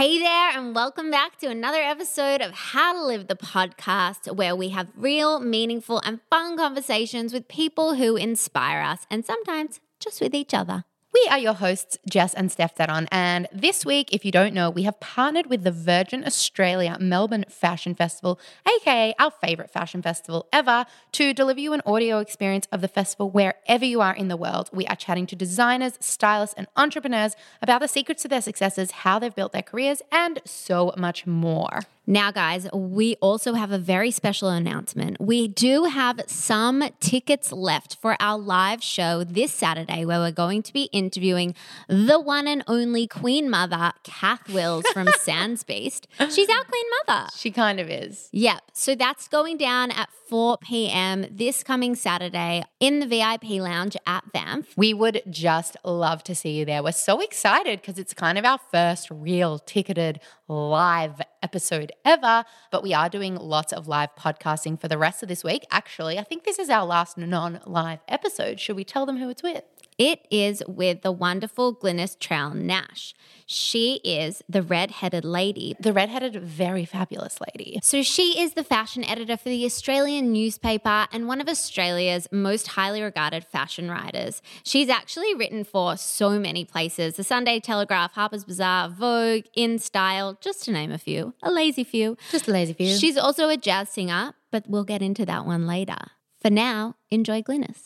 [0.00, 4.56] Hey there, and welcome back to another episode of How to Live the podcast, where
[4.56, 10.22] we have real, meaningful, and fun conversations with people who inspire us and sometimes just
[10.22, 10.84] with each other.
[11.12, 13.08] We are your hosts, Jess and Steph Theron.
[13.10, 17.44] And this week, if you don't know, we have partnered with the Virgin Australia Melbourne
[17.48, 18.38] Fashion Festival,
[18.76, 23.28] aka our favorite fashion festival ever, to deliver you an audio experience of the festival
[23.28, 24.70] wherever you are in the world.
[24.72, 29.18] We are chatting to designers, stylists, and entrepreneurs about the secrets to their successes, how
[29.18, 31.80] they've built their careers, and so much more.
[32.10, 35.20] Now, guys, we also have a very special announcement.
[35.20, 40.64] We do have some tickets left for our live show this Saturday, where we're going
[40.64, 41.54] to be interviewing
[41.86, 46.08] the one and only Queen Mother, Kath Wills from Sands Beast.
[46.18, 47.28] She's our Queen Mother.
[47.36, 48.28] She kind of is.
[48.32, 48.60] Yep.
[48.72, 51.26] So that's going down at 4 p.m.
[51.30, 54.66] this coming Saturday in the VIP lounge at Vamp.
[54.76, 56.82] We would just love to see you there.
[56.82, 62.82] We're so excited because it's kind of our first real ticketed live episode ever, but
[62.82, 65.66] we are doing lots of live podcasting for the rest of this week.
[65.70, 68.60] Actually, I think this is our last non live episode.
[68.60, 69.64] Should we tell them who it's with?
[70.00, 73.12] It is with the wonderful Glynis Traill-Nash.
[73.44, 75.76] She is the red-headed lady.
[75.78, 77.80] The red-headed, very fabulous lady.
[77.82, 82.68] So she is the fashion editor for the Australian newspaper and one of Australia's most
[82.68, 84.40] highly regarded fashion writers.
[84.62, 90.38] She's actually written for so many places: the Sunday Telegraph, Harper's Bazaar, Vogue, In Style,
[90.40, 91.34] just to name a few.
[91.42, 92.16] A lazy few.
[92.30, 92.96] Just a lazy few.
[92.96, 95.98] She's also a jazz singer, but we'll get into that one later.
[96.40, 97.84] For now, enjoy Glynis.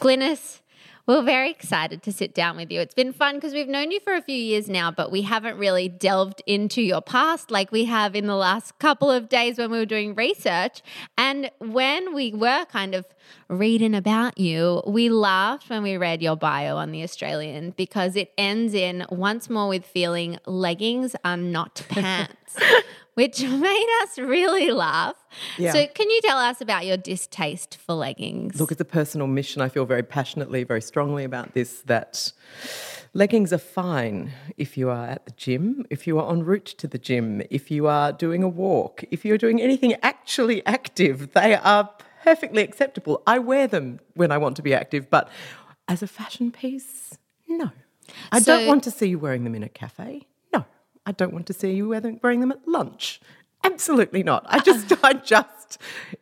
[0.00, 0.60] Glynis,
[1.06, 2.80] we're very excited to sit down with you.
[2.80, 5.58] It's been fun because we've known you for a few years now, but we haven't
[5.58, 9.70] really delved into your past like we have in the last couple of days when
[9.70, 10.82] we were doing research.
[11.18, 13.06] And when we were kind of
[13.48, 18.32] reading about you, we laughed when we read your bio on The Australian because it
[18.38, 22.56] ends in once more with feeling leggings are not pants.
[23.20, 25.14] Which made us really laugh.
[25.58, 25.72] Yeah.
[25.72, 28.58] So, can you tell us about your distaste for leggings?
[28.58, 29.60] Look, it's a personal mission.
[29.60, 32.32] I feel very passionately, very strongly about this that
[33.12, 36.86] leggings are fine if you are at the gym, if you are en route to
[36.86, 41.56] the gym, if you are doing a walk, if you're doing anything actually active, they
[41.56, 41.90] are
[42.24, 43.22] perfectly acceptable.
[43.26, 45.28] I wear them when I want to be active, but
[45.88, 47.70] as a fashion piece, no.
[48.32, 50.26] I So- don't want to see you wearing them in a cafe.
[51.10, 53.20] I don't want to see you wearing them at lunch.
[53.64, 54.46] Absolutely not.
[54.46, 55.78] I just, I just,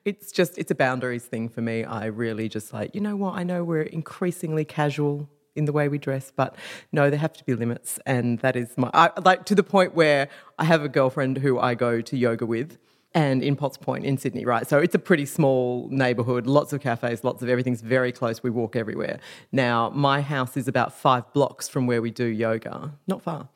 [0.06, 1.84] it's just, it's a boundaries thing for me.
[1.84, 3.34] I really just like, you know what?
[3.34, 6.56] I know we're increasingly casual in the way we dress, but
[6.90, 8.00] no, there have to be limits.
[8.06, 11.58] And that is my, I, like to the point where I have a girlfriend who
[11.58, 12.78] I go to yoga with
[13.12, 14.66] and in Potts Point in Sydney, right?
[14.66, 18.42] So it's a pretty small neighbourhood, lots of cafes, lots of everything's very close.
[18.42, 19.20] We walk everywhere.
[19.52, 23.48] Now, my house is about five blocks from where we do yoga, not far.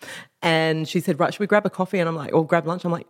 [0.43, 1.99] And she said, Right, should we grab a coffee?
[1.99, 2.85] And I'm like, Or grab lunch?
[2.85, 3.07] I'm like,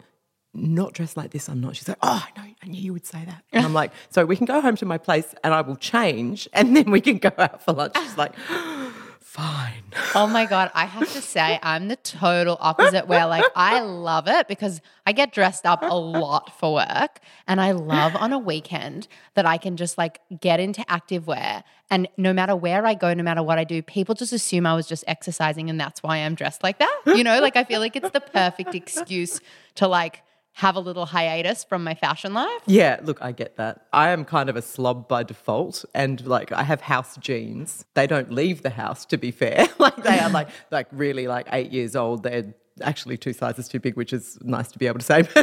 [0.54, 1.76] not dressed like this, I'm not.
[1.76, 3.42] She's like, oh, I know, I knew you would say that.
[3.52, 6.48] And I'm like, so we can go home to my place and I will change
[6.52, 7.96] and then we can go out for lunch.
[7.96, 8.34] She's like,
[9.32, 9.82] fine.
[10.14, 10.70] Oh my God.
[10.74, 15.12] I have to say, I'm the total opposite where like I love it because I
[15.12, 17.20] get dressed up a lot for work.
[17.46, 21.64] And I love on a weekend that I can just like get into active wear.
[21.90, 24.74] And no matter where I go, no matter what I do, people just assume I
[24.74, 27.00] was just exercising and that's why I'm dressed like that.
[27.06, 29.40] You know, like I feel like it's the perfect excuse
[29.76, 30.22] to like
[30.54, 32.62] have a little hiatus from my fashion life.
[32.66, 33.86] Yeah, look, I get that.
[33.92, 37.84] I am kind of a slob by default, and like I have house jeans.
[37.94, 39.66] They don't leave the house, to be fair.
[39.78, 42.22] like they are like like really like eight years old.
[42.22, 45.28] They're actually two sizes too big, which is nice to be able to say,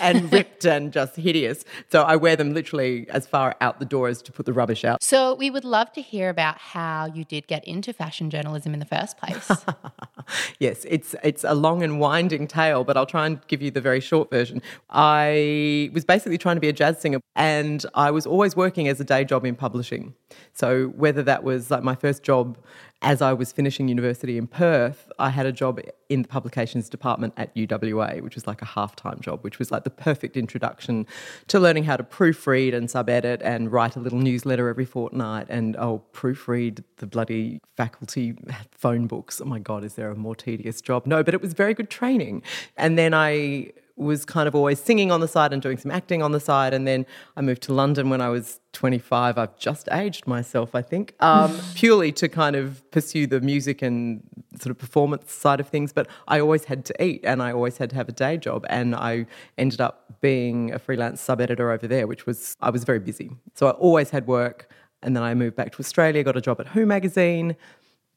[0.00, 1.64] and ripped and just hideous.
[1.90, 4.84] So I wear them literally as far out the door as to put the rubbish
[4.84, 5.02] out.
[5.02, 8.80] So we would love to hear about how you did get into fashion journalism in
[8.80, 9.50] the first place.
[10.58, 13.80] yes, it's it's a long and winding tale, but I'll try and give you the
[13.80, 14.62] very short version.
[14.90, 19.00] I was basically trying to be a jazz singer, and I was always working as
[19.00, 20.14] a day job in publishing.
[20.52, 22.58] So whether that was like my first job
[23.02, 25.80] as I was finishing university in Perth, I had a job
[26.10, 29.70] in the publications department at UWA, which was like a half time job, which was
[29.70, 31.06] like the perfect introduction
[31.48, 35.46] to learning how to proofread and sub edit and write a little newsletter every fortnight
[35.48, 38.36] and I'll proofread the bloody faculty
[38.70, 39.40] phone books.
[39.40, 41.06] Oh my God, is there a more tedious job?
[41.06, 42.42] No, but it was very good training.
[42.76, 46.22] And then I was kind of always singing on the side and doing some acting
[46.22, 46.72] on the side.
[46.72, 47.06] And then
[47.36, 49.38] I moved to London when I was 25.
[49.38, 54.22] I've just aged myself, I think, um, purely to kind of pursue the music and
[54.58, 55.92] sort of performance side of things.
[55.92, 58.64] But I always had to eat and I always had to have a day job.
[58.68, 59.26] And I
[59.58, 63.30] ended up being a freelance sub editor over there, which was, I was very busy.
[63.54, 64.70] So I always had work.
[65.02, 67.56] And then I moved back to Australia, got a job at Who magazine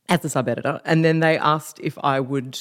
[0.09, 0.81] as a sub editor.
[0.85, 2.59] And then they asked if I would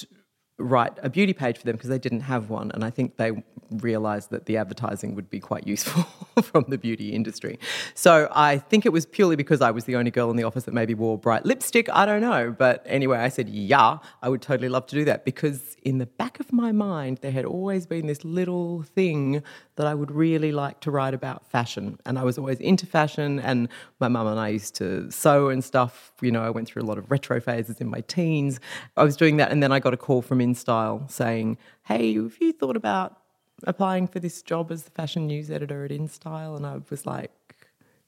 [0.58, 2.70] write a beauty page for them because they didn't have one.
[2.72, 3.32] And I think they
[3.70, 6.02] realized that the advertising would be quite useful
[6.42, 7.58] from the beauty industry.
[7.94, 10.64] So I think it was purely because I was the only girl in the office
[10.64, 11.88] that maybe wore bright lipstick.
[11.90, 12.54] I don't know.
[12.56, 16.06] But anyway, I said, yeah, I would totally love to do that because in the
[16.06, 19.42] back of my mind, there had always been this little thing
[19.76, 21.98] that I would really like to write about fashion.
[22.04, 23.40] And I was always into fashion.
[23.40, 23.68] And
[24.00, 26.12] my mum and I used to sew and stuff.
[26.20, 28.60] You know, I went through a lot of retro phases in my teens.
[28.96, 29.50] I was doing that.
[29.50, 33.18] And then I got a call from InStyle saying, hey, have you thought about
[33.64, 36.56] applying for this job as the fashion news editor at InStyle?
[36.56, 37.30] And I was like,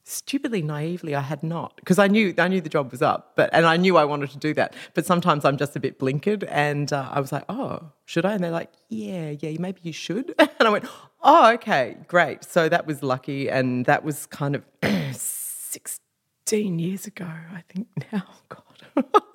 [0.07, 3.49] stupidly naively i had not because i knew i knew the job was up but
[3.55, 4.75] and i knew i wanted to do that.
[4.93, 8.35] But sometimes i'm just a bit blinkered and uh, i was like oh should i?
[8.35, 10.35] And they're like yeah yeah maybe you should.
[10.39, 10.85] And i went
[11.23, 12.45] oh okay great.
[12.45, 14.65] So that was lucky and that was kind of
[15.13, 18.25] 16 years ago i think now.
[18.51, 18.74] God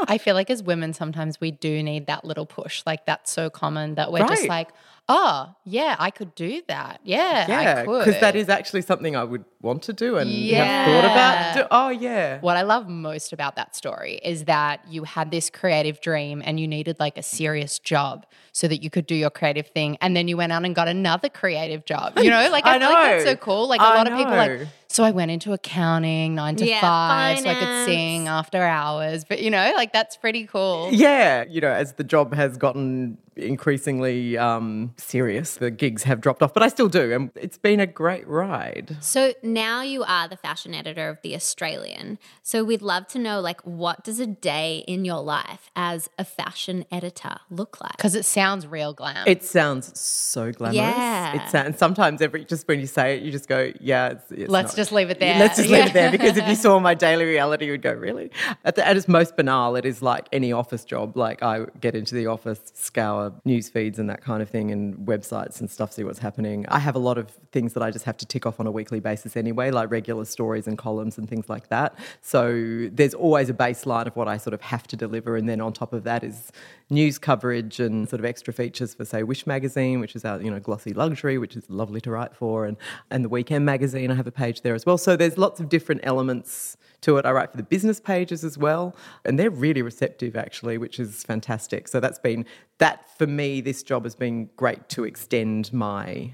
[0.07, 2.83] I feel like as women, sometimes we do need that little push.
[2.85, 4.69] Like that's so common that we're just like,
[5.07, 7.01] oh, yeah, I could do that.
[7.03, 8.05] Yeah, yeah I could.
[8.05, 11.67] because that is actually something i would want to do and have thought about do-
[11.71, 15.99] oh yeah What I love most about that story is that you had this creative
[15.99, 19.67] dream and you needed like a serious job so that you could do your creative
[19.67, 19.97] thing.
[20.01, 22.17] And then you went out and got another creative job.
[22.17, 23.31] You know, like I, I feel like that's know.
[23.31, 23.67] so cool.
[23.67, 26.81] Like a I lot of people like, so I went into accounting nine to Yeah,
[26.81, 29.23] five so I could sing after hours.
[29.23, 30.89] But you know, like that's pretty cool.
[30.91, 36.41] Yeah, you know, as the job has gotten increasingly um, serious, the gigs have dropped
[36.43, 38.97] off, but I still do, and it's been a great ride.
[39.01, 42.19] So now you are the fashion editor of The Australian.
[42.43, 46.25] So we'd love to know like what does a day in your life as a
[46.25, 47.97] fashion editor look like?
[47.97, 49.27] Because it sounds real glam.
[49.27, 50.77] It sounds so glamorous.
[50.77, 51.43] Yeah.
[51.45, 54.09] It sounds sometimes every just when you say it, you just go, yeah.
[54.09, 55.37] It's, it's Let's not- just leave it there.
[55.39, 55.87] Let's just leave Yeah.
[55.87, 58.31] it there because if you saw my daily reality, you would go, really?
[58.63, 61.17] At, the, at its most banal, it is like any office job.
[61.17, 64.95] Like I get into the office, scour news feeds and that kind of thing, and
[65.07, 66.65] websites and stuff, see what's happening.
[66.67, 68.71] I have a lot of things that I just have to tick off on a
[68.71, 71.95] weekly basis anyway, like regular stories and columns and things like that.
[72.21, 75.61] So there's always a baseline of what I sort of have to deliver, and then
[75.61, 76.51] on top of that is
[76.89, 80.51] news coverage and sort of extra features for say Wish magazine, which is our you
[80.51, 82.77] know glossy luxury, which is lovely to write for, and
[83.11, 84.11] and the Weekend magazine.
[84.11, 84.97] I have a page there as well.
[84.97, 87.25] So there's lots of different elements to it.
[87.25, 88.95] I write for the business pages as well,
[89.25, 91.87] and they're really receptive actually, which is fantastic.
[91.87, 92.45] So that's been
[92.79, 93.61] that for me.
[93.61, 96.33] This job has been great to extend my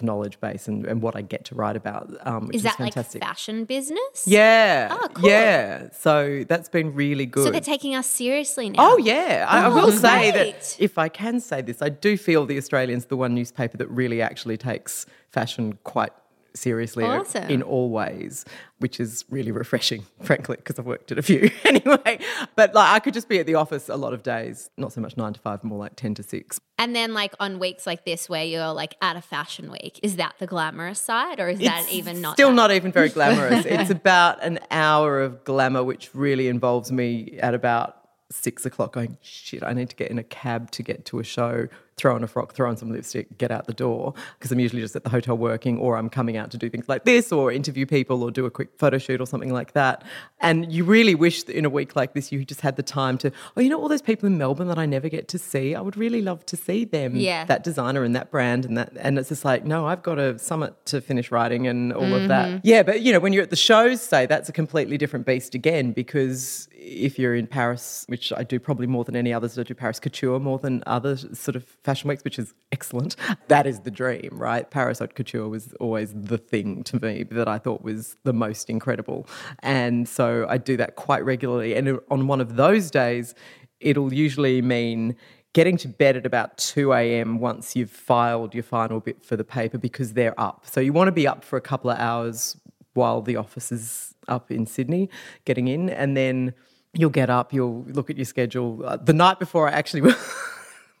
[0.00, 2.76] knowledge base and, and what I get to write about, um, which Is is, that
[2.76, 3.20] fantastic.
[3.20, 4.24] like fashion business?
[4.26, 5.28] yeah, Oh, cool.
[5.28, 5.88] yeah.
[5.90, 7.42] So that's been really good.
[7.44, 8.76] So they're taking us seriously now.
[8.92, 12.16] Oh yeah, I, I Oh, will say that if I can say this, I do
[12.16, 16.12] feel the Australian's the one newspaper that really actually takes fashion quite
[16.58, 17.44] seriously uh, Awesome.
[17.50, 18.44] in all ways,
[18.78, 22.18] which is really refreshing, frankly, because I've worked at a few anyway.
[22.56, 25.00] But like, I could just be at the office a lot of days, not so
[25.00, 26.60] much nine to five, more like ten to six.
[26.78, 30.16] And then like on weeks like this where you're like at a fashion week, is
[30.16, 32.54] that the glamorous side or is that even not still that?
[32.54, 33.64] not even very glamorous.
[33.66, 37.97] it's about an hour of glamour, which really involves me at about
[38.30, 41.24] six o'clock going, shit, I need to get in a cab to get to a
[41.24, 44.14] show, throw on a frock, throw on some lipstick, get out the door.
[44.38, 46.88] Because I'm usually just at the hotel working, or I'm coming out to do things
[46.88, 50.04] like this, or interview people, or do a quick photo shoot, or something like that.
[50.40, 53.18] And you really wish that in a week like this, you just had the time
[53.18, 55.74] to, oh, you know, all those people in Melbourne that I never get to see,
[55.74, 57.16] I would really love to see them.
[57.16, 57.44] Yeah.
[57.44, 60.38] That designer and that brand and that and it's just like no i've got a
[60.38, 62.58] summit to finish writing and all of that mm-hmm.
[62.62, 65.54] yeah but you know when you're at the shows say that's a completely different beast
[65.54, 69.62] again because if you're in paris which i do probably more than any others i
[69.62, 73.16] do paris couture more than other sort of fashion weeks which is excellent
[73.48, 77.48] that is the dream right paris haute couture was always the thing to me that
[77.48, 79.26] i thought was the most incredible
[79.60, 83.34] and so i do that quite regularly and on one of those days
[83.80, 85.14] it'll usually mean
[85.54, 87.38] getting to bed at about 2 a.m.
[87.38, 90.66] once you've filed your final bit for the paper because they're up.
[90.66, 92.56] So you want to be up for a couple of hours
[92.94, 95.08] while the office is up in Sydney,
[95.44, 96.54] getting in, and then
[96.94, 98.84] you'll get up, you'll look at your schedule.
[98.84, 100.16] Uh, the night before, I actually will.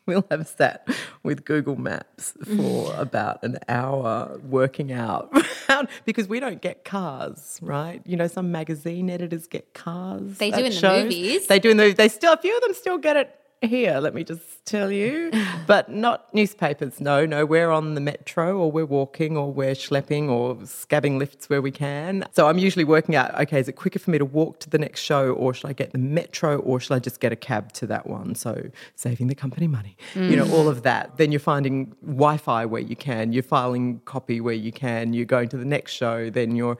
[0.06, 0.88] We'll have sat
[1.22, 5.30] with Google Maps for about an hour working out
[6.06, 8.00] because we don't get cars, right?
[8.06, 10.38] You know, some magazine editors get cars.
[10.38, 11.04] They do in the shows.
[11.04, 11.46] movies.
[11.46, 11.92] They do in the.
[11.92, 15.30] They still a few of them still get it here, let me just tell you.
[15.66, 17.00] But not newspapers.
[17.00, 21.50] No, no, we're on the metro or we're walking or we're schlepping or scabbing lifts
[21.50, 22.24] where we can.
[22.32, 24.78] So I'm usually working out, okay, is it quicker for me to walk to the
[24.78, 27.72] next show or should I get the metro or should I just get a cab
[27.72, 28.34] to that one?
[28.34, 31.16] So saving the company money, you know, all of that.
[31.16, 35.26] Then you're finding Wi Fi where you can, you're filing copy where you can, you're
[35.26, 36.78] going to the next show, then you're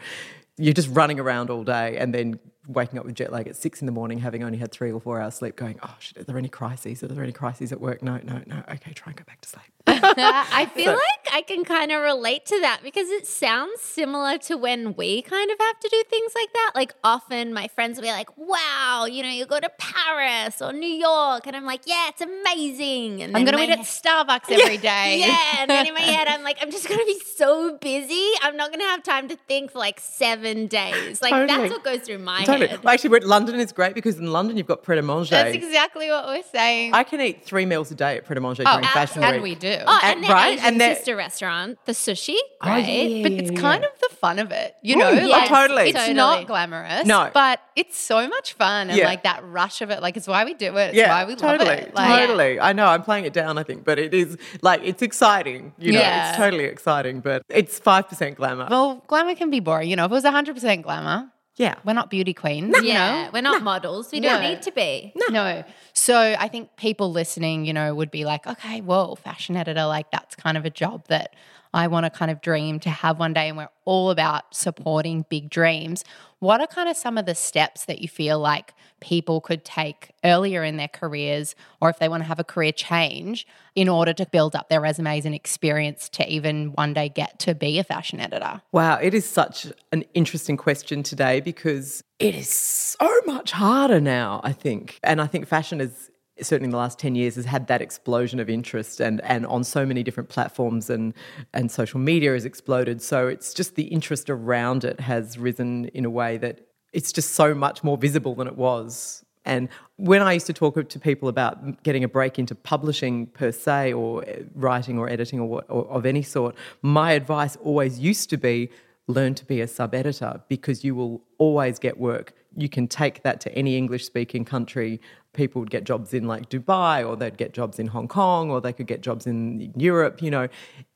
[0.58, 3.80] you're just running around all day and then waking up with jet lag at six
[3.80, 6.24] in the morning, having only had three or four hours sleep, going, oh shit, are
[6.24, 7.02] there any crises?
[7.02, 8.02] Are there any crises at work?
[8.02, 8.62] No, no, no.
[8.70, 9.64] Okay, try and go back to sleep.
[9.86, 14.56] I feel like I can kind of relate to that because it sounds similar to
[14.56, 16.72] when we kind of have to do things like that.
[16.74, 20.72] Like often my friends will be like, wow, you know, you go to Paris or
[20.72, 21.46] New York.
[21.46, 23.22] And I'm like, yeah, it's amazing.
[23.22, 25.20] And I'm going to wait eat at Starbucks every day.
[25.20, 28.30] Yeah, and then in my head, I'm like, I'm just gonna be so busy.
[28.42, 31.22] I'm not gonna have time to think for like seven days.
[31.22, 31.46] Like Totally.
[31.46, 32.57] that's what goes through my Totally.
[32.57, 32.57] head.
[32.60, 35.30] Well, actually, we're- London is great because in London you've got Pret a Manger.
[35.30, 36.94] That's exactly what we're saying.
[36.94, 39.30] I can eat three meals a day at Pret a Manger oh, during Fashion week.
[39.32, 39.60] and Week.
[39.62, 39.82] we do.
[39.86, 42.84] Oh, And- and, the right, Asian and they're- sister restaurant, the sushi, Oh, right?
[42.86, 43.60] yeah, but it's yeah.
[43.60, 45.10] kind of the fun of it, you Ooh, know.
[45.10, 45.82] yeah, like, totally.
[45.90, 46.14] It's Totally.
[46.14, 47.30] not glamorous, No.
[47.32, 49.06] but it's so much fun and Yeah.
[49.06, 50.02] like that rush of it.
[50.02, 50.88] Like it's why we do it.
[50.88, 51.94] It's yeah, why we totally, love it.
[51.94, 52.58] Like, totally.
[52.60, 55.72] I know I'm playing it down, I think, but it is like it's exciting.
[55.78, 56.30] You know, Yeah.
[56.30, 58.66] it's totally exciting, but it's five percent glamour.
[58.70, 59.88] Well, glamour can be boring.
[59.88, 62.74] You know, if it was 100% glamour, yeah, we're not beauty queens.
[62.76, 63.30] You yeah, know?
[63.32, 64.12] we're not models.
[64.12, 65.12] We don't need to be.
[65.16, 65.26] No.
[65.28, 65.64] No.
[65.92, 70.10] So I think people listening, you know, would be like, okay, well, fashion editor, like
[70.12, 71.34] that's kind of a job that
[71.74, 73.48] I want to kind of dream to have one day.
[73.48, 76.04] And we're all about supporting big dreams.
[76.40, 80.12] What are kind of some of the steps that you feel like people could take
[80.24, 84.12] earlier in their careers, or if they want to have a career change, in order
[84.12, 87.84] to build up their resumes and experience to even one day get to be a
[87.84, 88.62] fashion editor?
[88.70, 94.40] Wow, it is such an interesting question today because it is so much harder now,
[94.44, 95.00] I think.
[95.02, 96.10] And I think fashion is
[96.42, 99.64] certainly in the last 10 years has had that explosion of interest and and on
[99.64, 101.14] so many different platforms and
[101.52, 103.02] and social media has exploded.
[103.02, 106.60] So it's just the interest around it has risen in a way that
[106.92, 109.24] it's just so much more visible than it was.
[109.44, 113.50] And when I used to talk to people about getting a break into publishing per
[113.50, 114.22] se, or
[114.54, 118.70] writing or editing or, what, or of any sort, my advice always used to be
[119.08, 122.34] learn to be a sub editor because you will always get work.
[122.56, 125.00] You can take that to any English speaking country.
[125.38, 128.60] People would get jobs in like Dubai, or they'd get jobs in Hong Kong, or
[128.60, 130.20] they could get jobs in Europe.
[130.20, 130.48] You know,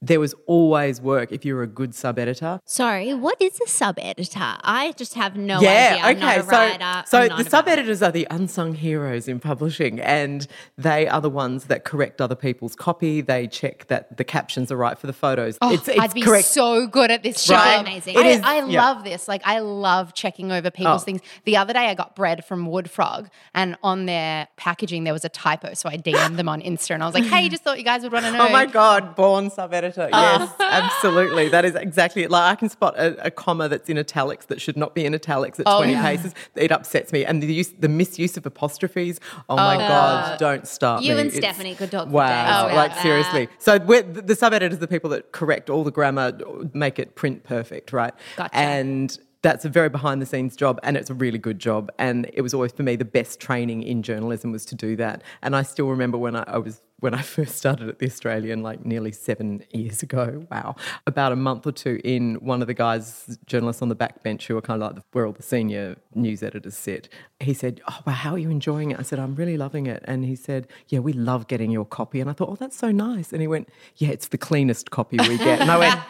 [0.02, 2.58] there was always work if you were a good sub editor.
[2.64, 4.56] Sorry, what is a sub editor?
[4.64, 6.04] I just have no yeah, idea.
[6.04, 6.40] I'm not okay.
[6.40, 7.04] a writer.
[7.06, 11.20] so, I'm so the sub editors are the unsung heroes in publishing, and they are
[11.20, 13.20] the ones that correct other people's copy.
[13.20, 15.56] They check that the captions are right for the photos.
[15.62, 16.48] Oh, it's it's Oh, I'd be correct.
[16.48, 17.76] so good at this Right?
[17.76, 17.86] job.
[17.86, 18.16] Amazing.
[18.16, 18.84] I, It is- I yeah.
[18.84, 19.28] love this.
[19.28, 21.04] Like I love checking over people's Oh.
[21.04, 21.20] things.
[21.44, 25.28] The other day I got bread from Woodfrog and on their packaging there was a
[25.28, 25.74] typo.
[25.74, 28.02] So I DM'd them on Insta and I was like, hey, just thought you guys
[28.02, 28.46] would want to know.
[28.46, 30.08] Oh my God, born sub editor.
[30.12, 30.38] Oh.
[30.38, 31.48] Yes, absolutely.
[31.48, 32.30] That is exactly it.
[32.30, 35.14] Like I can spot a, a comma that's in italics that should not be in
[35.14, 36.02] italics at 20 yeah.
[36.02, 36.34] paces.
[36.54, 37.24] It upsets me.
[37.24, 39.20] And the use, the misuse of apostrophes.
[39.48, 39.88] Oh, my oh.
[39.88, 41.20] God, don't start You me.
[41.20, 43.02] and It's- Stephanie could talk for Wow, days about like that.
[43.02, 43.48] seriously.
[43.58, 46.38] So we're, the, the sub editors are the people that correct all the grammar,
[46.72, 48.14] make it print perfect, right?
[48.36, 48.56] Gotcha.
[48.56, 51.90] And that's a very behind the scenes job and it's a really good job.
[51.98, 55.22] And it was always for me the best training in journalism was to do that.
[55.42, 58.62] And I still remember when I, I was when I first started at the Australian,
[58.62, 60.46] like nearly seven years ago.
[60.50, 60.76] Wow.
[61.06, 64.56] About a month or two in, one of the guys, journalists on the backbench who
[64.56, 67.08] are kind of like the, where all the senior news editors sit,
[67.40, 69.00] he said, Oh, wow, how are you enjoying it?
[69.00, 70.04] I said, I'm really loving it.
[70.06, 72.20] And he said, Yeah, we love getting your copy.
[72.20, 73.32] And I thought, Oh, that's so nice.
[73.32, 75.60] And he went, Yeah, it's the cleanest copy we get.
[75.60, 76.00] And I went,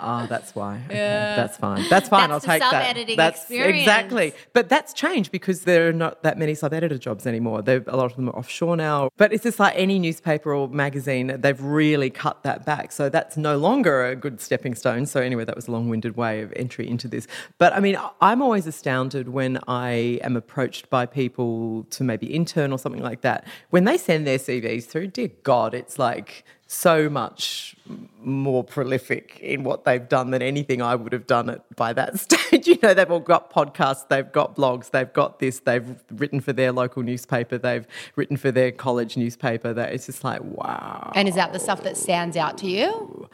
[0.00, 0.82] Oh, that's why.
[0.86, 1.88] Okay, that's fine.
[1.88, 2.30] That's fine.
[2.30, 3.16] That's I'll take that.
[3.16, 3.78] That's experience.
[3.82, 4.32] exactly.
[4.52, 7.62] But that's changed because there are not that many sub editor jobs anymore.
[7.62, 9.10] There, a lot of them are offshore now.
[9.16, 12.92] But it's just like any newspaper or magazine, they've really cut that back.
[12.92, 15.06] So that's no longer a good stepping stone.
[15.06, 17.26] So, anyway, that was a long winded way of entry into this.
[17.58, 22.72] But I mean, I'm always astounded when I am approached by people to maybe intern
[22.72, 23.46] or something like that.
[23.70, 27.74] When they send their CVs through, dear God, it's like, so much
[28.22, 32.20] more prolific in what they've done than anything I would have done it by that
[32.30, 32.68] stage.
[32.68, 36.52] You know, they've all got podcasts, they've got blogs, they've got this, they've written for
[36.52, 39.72] their local newspaper, they've written for their college newspaper.
[39.72, 41.10] That it's just like, wow.
[41.16, 43.28] And is that the stuff that stands out to you?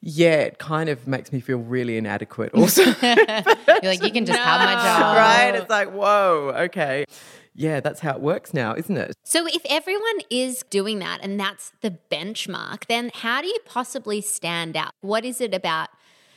[0.00, 2.82] Yeah, it kind of makes me feel really inadequate also.
[3.02, 5.16] You're like, you can just have my job.
[5.16, 5.52] right?
[5.56, 7.04] It's like, whoa, okay.
[7.56, 9.14] Yeah, that's how it works now, isn't it?
[9.24, 14.20] So if everyone is doing that and that's the benchmark, then how do you possibly
[14.20, 14.90] stand out?
[15.00, 15.88] What is it about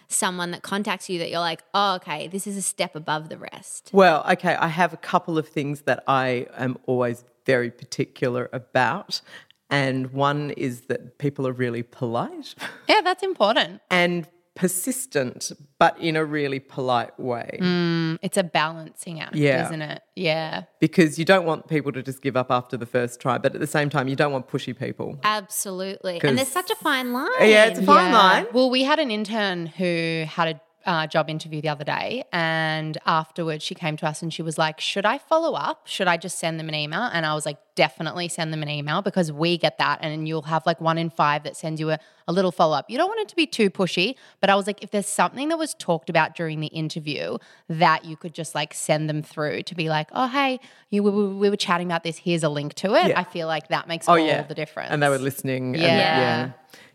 [0.08, 3.38] someone that contacts you that you're like, oh, okay, this is a step above the
[3.38, 3.90] rest?
[3.94, 9.22] Well, okay, I have a couple of things that I am always very particular about.
[9.70, 12.56] And one is that people are really polite
[12.88, 13.82] Yeah, that's important.
[13.92, 14.28] and
[14.60, 17.58] persistent, but in a really polite way.
[17.62, 19.66] Mm, it's a balancing act, Yeah.
[19.66, 20.02] isn't it?
[20.18, 20.64] Yeah.
[20.82, 23.62] Because you don't want people to just give up after the first try, but at
[23.62, 25.18] the same time, you don't want pushy people.
[25.24, 26.20] Absolutely.
[26.22, 27.30] And there's such a fine line.
[27.40, 28.48] Yeah, it's a fine line.
[28.52, 32.98] Well, we had an intern who had a uh, job interview the other day, and
[33.06, 35.78] afterwards she came to us and she was like, "Should I follow up?
[35.96, 38.70] Should I just send them an email?" And I was like, "Definitely send them an
[38.70, 41.92] email because we get that, and you'll have like one in five that sends you
[41.92, 42.90] a, a little follow up.
[42.90, 45.50] You don't want it to be too pushy, but I was like, if there's something
[45.50, 49.62] that was talked about during the interview that you could just like send them through
[49.64, 52.18] to be like, oh hey, you we, were- we were chatting about this.
[52.18, 53.10] Here's a link to it.
[53.10, 53.20] Yeah.
[53.20, 54.42] I feel like that makes Oh, all yeah.
[54.42, 54.90] the difference.
[54.92, 55.76] And they were listening.
[55.76, 56.20] and- Yeah.
[56.26, 56.52] yeah.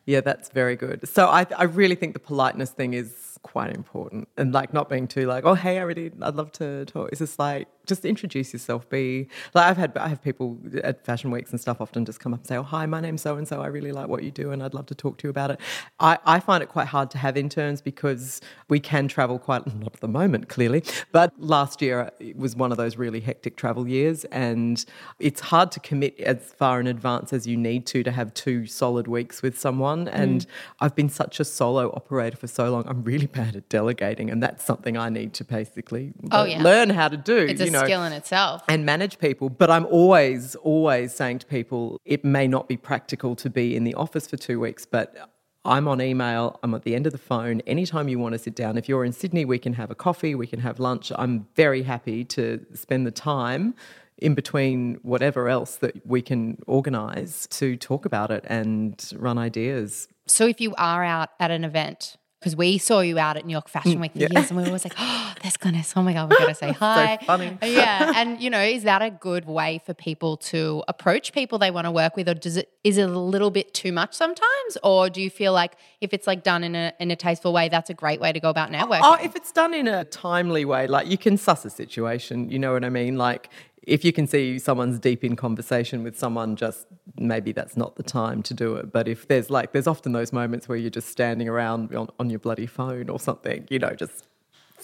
[0.06, 1.08] Yeah, that's very good.
[1.08, 5.06] So I, I really think the politeness thing is quite important and like not being
[5.06, 7.10] too like, oh, hey, I really, I'd love to talk.
[7.12, 8.88] It's just like, just introduce yourself.
[8.88, 12.34] Be like, I've had, I have people at fashion weeks and stuff often just come
[12.34, 13.60] up and say, oh, hi, my name's so and so.
[13.62, 15.60] I really like what you do and I'd love to talk to you about it.
[16.00, 19.94] I, I find it quite hard to have interns because we can travel quite, not
[19.94, 23.88] at the moment, clearly, but last year it was one of those really hectic travel
[23.88, 24.84] years and
[25.18, 28.66] it's hard to commit as far in advance as you need to to have two
[28.66, 30.06] solid weeks with someone.
[30.06, 30.10] Mm.
[30.14, 30.46] And
[30.80, 32.84] I've been such a solo operator for so long.
[32.86, 36.62] I'm really bad at delegating, and that's something I need to basically Oh, yeah.
[36.62, 37.36] learn how to do.
[37.36, 38.62] it's a know skill in itself.
[38.68, 39.48] and manage people.
[39.50, 43.84] But I'm always, always saying to people, it may not be practical to be in
[43.84, 45.16] the office for two weeks, but
[45.64, 47.60] I'm on email, I'm at the end of the phone.
[47.62, 50.34] Anytime you want to sit down, if you're in Sydney, we can have a coffee,
[50.34, 51.10] we can have lunch.
[51.16, 53.74] I'm very happy to spend the time
[54.18, 60.08] in between whatever else that we can organise to talk about it and run ideas.
[60.26, 63.52] So if you are out at an event, because we saw you out at New
[63.52, 64.28] York Fashion mm, Week for yeah.
[64.30, 65.94] years, and we were always like, "Oh, there's Glynis!
[65.96, 67.56] Oh my god, we got to say hi." so funny.
[67.62, 71.70] yeah, and you know, is that a good way for people to approach people they
[71.70, 74.76] want to work with, or does it is it a little bit too much sometimes,
[74.82, 77.70] or do you feel like if it's like done in a in a tasteful way,
[77.70, 79.00] that's a great way to go about oh, networking?
[79.02, 82.58] Oh, if it's done in a timely way, like you can suss a situation, you
[82.58, 83.16] know what I mean?
[83.16, 83.48] Like
[83.86, 86.86] if you can see someone's deep in conversation with someone, just
[87.18, 88.92] maybe that's not the time to do it.
[88.92, 92.30] But if there's like, there's often those moments where you're just standing around on, on
[92.30, 94.26] your bloody phone or something, you know, just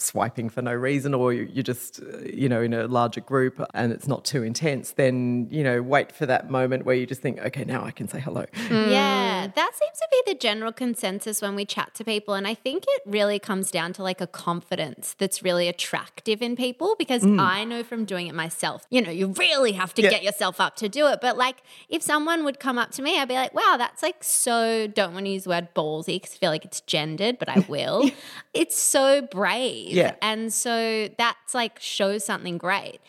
[0.00, 3.62] swiping for no reason or you- you're just uh, you know in a larger group
[3.74, 7.20] and it's not too intense then you know wait for that moment where you just
[7.20, 11.40] think okay now i can say hello Yeah, that seems to be the general consensus
[11.42, 12.34] when we chat to people.
[12.34, 16.56] And I think it really comes down to like a confidence that's really attractive in
[16.56, 20.10] people because I know from doing it myself, you know, you really have to Yeah.
[20.10, 21.20] get yourself up to do it.
[21.20, 21.56] But like
[21.88, 25.14] if someone would come up to me, I'd be like, wow, that's like so, don't
[25.14, 28.10] want to use the word ballsy because I feel like it's gendered, but I will.
[28.54, 29.89] it's so brave.
[29.96, 30.14] Yeah.
[30.22, 33.00] And so that's like shows something great.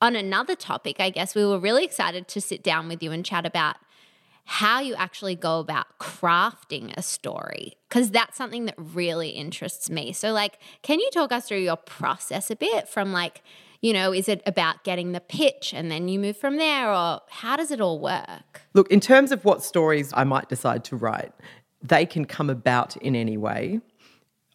[0.00, 3.24] On another topic, I guess we were really excited to sit down with you and
[3.24, 3.76] chat about
[4.44, 10.12] how you actually go about crafting a story because that's something that really interests me.
[10.12, 13.42] So like can you talk us through your process a bit from like
[13.80, 17.22] you know is it about getting the pitch and then you move from there or
[17.30, 18.62] how does it all work?
[18.74, 21.32] Look, in terms of what stories I might decide to write,
[21.82, 23.80] they can come about in any way.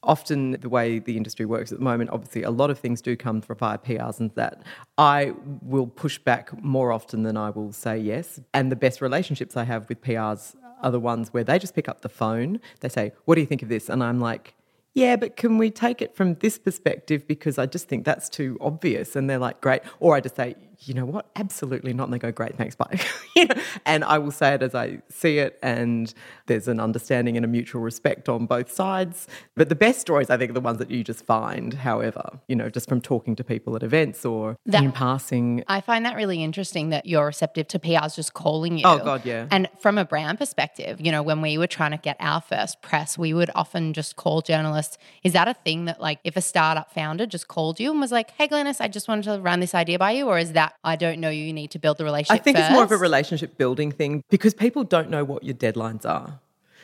[0.01, 3.15] Often, the way the industry works at the moment, obviously, a lot of things do
[3.17, 4.63] come via PRs and that.
[4.97, 8.39] I will push back more often than I will say yes.
[8.53, 11.89] And the best relationships I have with PRs are the ones where they just pick
[11.89, 13.89] up the phone, they say, What do you think of this?
[13.89, 14.55] And I'm like,
[14.93, 17.27] yeah, but can we take it from this perspective?
[17.27, 19.15] Because I just think that's too obvious.
[19.15, 19.81] And they're like, great.
[19.99, 21.29] Or I just say, you know what?
[21.35, 22.05] Absolutely not.
[22.05, 22.99] And they go, great, thanks, bye.
[23.35, 23.55] you know?
[23.85, 25.59] And I will say it as I see it.
[25.61, 26.13] And
[26.47, 29.27] there's an understanding and a mutual respect on both sides.
[29.55, 32.55] But the best stories, I think, are the ones that you just find, however, you
[32.55, 35.63] know, just from talking to people at events or That- in passing.
[35.67, 38.83] I find that really interesting that you're receptive to PRs just calling you.
[38.85, 39.47] Oh, God, yeah.
[39.51, 42.81] And from a brand perspective, you know, when we were trying to get our first
[42.81, 44.97] press, we would often just call journalists.
[45.23, 48.11] Is that a thing that, like, if a startup founder just called you and was
[48.11, 50.27] like, hey, Glynis, I just wanted to run this idea by you?
[50.27, 52.41] Or is that, I don't know you, you need to build the relationship.
[52.41, 55.55] I think it's more of a relationship building thing because people don't know what your
[55.55, 56.39] deadlines are.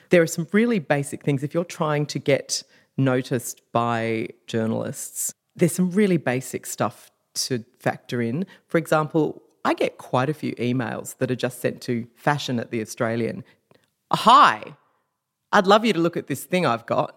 [0.10, 1.44] There are some really basic things.
[1.44, 2.64] If you're trying to get
[2.98, 8.46] noticed by journalists, there's some really basic stuff to factor in.
[8.68, 12.72] For example, I get quite a few emails that are just sent to fashion at
[12.72, 13.44] the Australian.
[14.14, 14.76] Hi,
[15.52, 17.16] I'd love you to look at this thing I've got.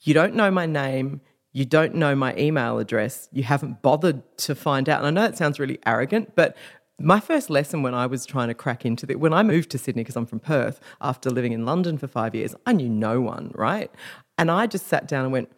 [0.00, 1.20] You don't know my name.
[1.52, 3.28] You don't know my email address.
[3.32, 4.98] You haven't bothered to find out.
[4.98, 6.56] And I know that sounds really arrogant, but
[6.98, 9.78] my first lesson when I was trying to crack into it, when I moved to
[9.78, 13.20] Sydney, because I'm from Perth, after living in London for five years, I knew no
[13.20, 13.90] one, right?
[14.38, 15.50] And I just sat down and went,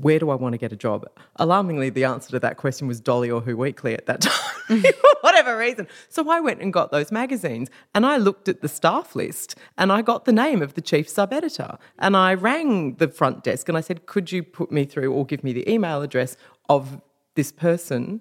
[0.00, 1.06] where do I want to get a job?
[1.36, 4.32] Alarmingly, the answer to that question was Dolly or Who Weekly at that time,
[4.68, 4.82] mm-hmm.
[4.82, 5.86] for whatever reason.
[6.08, 9.90] So I went and got those magazines and I looked at the staff list and
[9.90, 11.78] I got the name of the chief sub editor.
[11.98, 15.24] And I rang the front desk and I said, Could you put me through or
[15.24, 16.36] give me the email address
[16.68, 17.00] of
[17.34, 18.20] this person?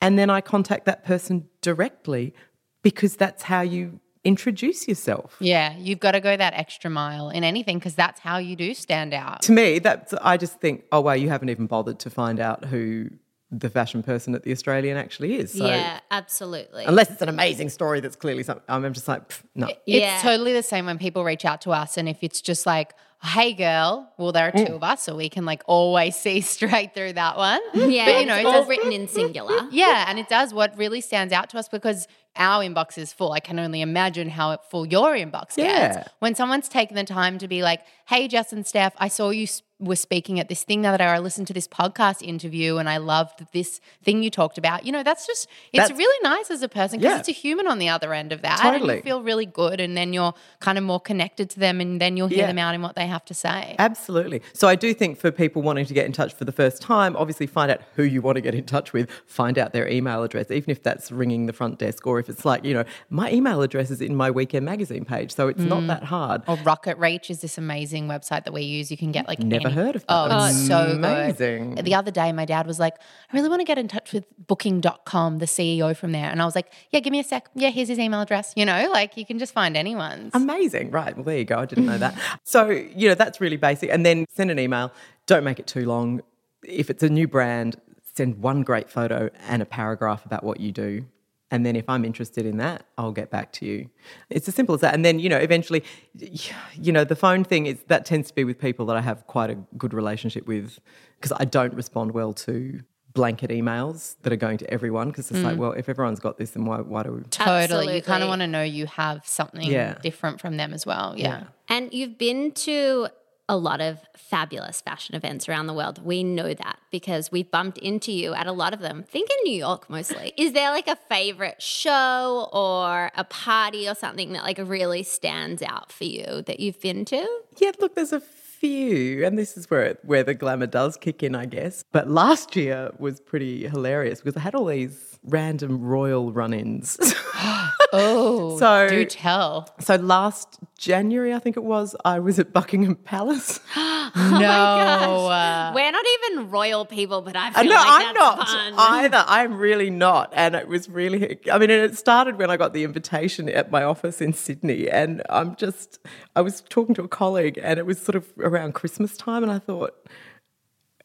[0.00, 2.34] And then I contact that person directly
[2.82, 5.36] because that's how you introduce yourself.
[5.40, 8.74] Yeah, you've got to go that extra mile in anything because that's how you do
[8.74, 9.42] stand out.
[9.42, 12.64] to me, that's I just think, oh wow, you haven't even bothered to find out
[12.66, 13.10] who
[13.52, 15.52] the fashion person at the Australian actually is.
[15.52, 16.84] So yeah, absolutely.
[16.84, 19.68] unless it's an amazing story that's clearly something, I'm just like, pff, no.
[19.86, 20.14] yeah.
[20.14, 22.92] It's totally the same when people reach out to us, and if it's just like,
[23.22, 24.66] "Hey, girl," well, there are Mm.
[24.68, 27.60] two of us, so we can like always see straight through that one.
[27.74, 29.58] yeah, but you know, it's all does- written in singular.
[29.72, 33.32] Yeah, and it does what really stands out to us because our inbox is full.
[33.32, 35.94] I can only imagine how full your inbox Yeah.
[35.94, 36.08] gets.
[36.20, 39.42] When someone's taken the time to be like, hey, Jess and Steph, I saw you
[39.44, 42.22] s- were speaking at this thing the other day, or I listened to this podcast
[42.22, 44.84] interview and I loved this thing you talked about.
[44.84, 47.18] You know, that's just, it's That's- really nice as a person because Yeah.
[47.20, 48.62] it's a human on the other end of that.
[48.62, 48.96] And Totally.
[48.96, 52.16] you feel really good and then you're kind of more connected to them and then
[52.18, 52.46] you'll hear Yeah.
[52.48, 53.74] them out in what they have to say.
[53.78, 54.42] Absolutely.
[54.52, 57.16] So I do think for people wanting to get in touch for the first time,
[57.16, 60.22] obviously find out who you want to get in touch with, find out their email
[60.22, 63.32] address, even if that's ringing the front desk or if it's like, you know, my
[63.32, 65.32] email address is in my weekend magazine page.
[65.34, 65.68] So it's Mm.
[65.68, 66.42] not that hard.
[66.46, 68.90] Or RocketReach is this amazing website that we use.
[68.90, 70.34] You can get like Never any- heard of oh, that.
[70.34, 71.74] Oh, That's it's so amazing.
[71.76, 71.84] good.
[71.84, 72.94] The other day, my dad was like,
[73.32, 76.44] "I really want to get in touch with Booking.com, the CEO from there," and I
[76.44, 77.48] was like, "Yeah, give me a sec.
[77.54, 78.52] Yeah, here's his email address.
[78.56, 80.90] You know, like you can just find anyone's." Amazing.
[80.90, 81.14] Right.
[81.16, 81.58] Well, there you go.
[81.58, 82.14] I didn't know that.
[82.44, 83.90] So, you know, that's really basic.
[83.90, 84.92] And then send an email.
[85.26, 86.20] Don't make it too long.
[86.64, 87.76] If it's a new brand,
[88.14, 91.04] send one great photo and a paragraph about what you do.
[91.50, 93.90] And then if I'm interested in that, I'll get back to you.
[94.28, 94.94] It's as simple as that.
[94.94, 95.82] And then, you know, eventually,
[96.14, 99.26] you know, the phone thing is that tends to be with people that I have
[99.26, 100.78] quite a good relationship with
[101.16, 102.80] because I don't respond well to
[103.12, 105.58] blanket emails that are going to everyone because it's like, mm.
[105.58, 107.22] well, if everyone's got this, then why, why do we?
[107.22, 107.96] Totally.
[107.96, 109.98] You kind of want to know you have something Yeah.
[110.02, 111.14] different from them as well.
[111.16, 111.44] Yeah.
[111.68, 113.08] And you've been to
[113.50, 116.04] a lot of fabulous fashion events around the world.
[116.04, 119.02] We know that because we've bumped into you at a lot of them.
[119.02, 120.32] Think in New York mostly.
[120.38, 125.62] Is there like a favorite show or a party or something that like really stands
[125.62, 127.28] out for you that you've been to?
[127.58, 131.34] Yeah, look, there's a few, and this is where where the glamour does kick in,
[131.34, 131.82] I guess.
[131.90, 136.98] But last year was pretty hilarious because I had all these random royal run-ins.
[137.92, 139.68] Oh, So- do tell.
[139.80, 143.60] so last January, I think it was, I was at Buckingham Palace.
[143.76, 144.38] no.
[144.40, 145.74] gosh.
[145.74, 148.74] We're not even royal people, but I Uh, feel no, like I'm not fun.
[148.76, 149.24] either.
[149.26, 150.32] I'm really not.
[150.34, 153.70] And it was really, I mean, and it started when I got the invitation at
[153.70, 154.88] my office in Sydney.
[154.88, 155.98] And I'm just,
[156.34, 159.42] I was talking to a colleague and it was sort of around Christmas time.
[159.42, 159.94] And I thought,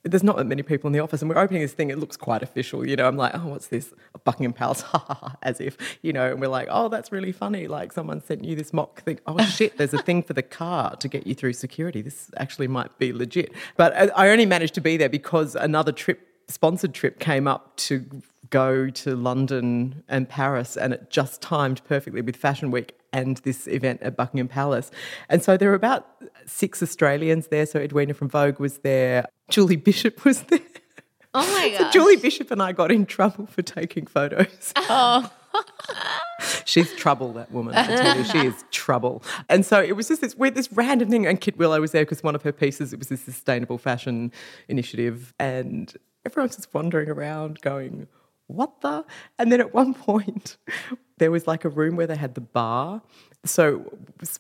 [0.06, 2.16] there's not that many people in the office and we're opening this thing it looks
[2.16, 3.08] quite official you know?
[3.08, 3.94] I'm like oh what's this?
[4.24, 4.82] Buckingham palace?
[4.86, 6.32] Ha ha ha as if you know?
[6.32, 9.20] And we're like oh that's really funny like someone sent you this mock thing.
[9.28, 12.02] Oh shit there's a thing for the car to get you through security.
[12.02, 13.52] This actually might be legit.
[13.78, 17.76] But I- i only managed to be there because another trip sponsored trip came up
[17.78, 18.06] to
[18.50, 23.66] go to london and paris and it just timed perfectly with fashion week and this
[23.68, 24.92] event at Buckingham Palace.
[25.30, 26.06] And so there were about
[26.46, 27.66] six Australians there.
[27.66, 30.60] So Edwina from Vogue was there, Julie Bishop was there.
[31.34, 31.94] oh my So god.
[31.94, 34.74] Julie Bishop and I got in trouble for taking photos.
[34.76, 35.32] Oh.
[36.66, 37.74] She's trouble, that woman.
[37.74, 39.24] I tell you, she is trouble.
[39.48, 41.26] And so it was just this weird, this random thing.
[41.26, 44.34] And Kit Willow was there because one of her pieces, it was this sustainable fashion
[44.68, 45.34] initiative.
[45.40, 45.94] And
[46.26, 48.08] everyone's just wandering around going,
[48.48, 49.06] what the?
[49.40, 50.58] And then at one point,
[51.18, 53.02] there was like a room where they had the bar.
[53.44, 53.86] So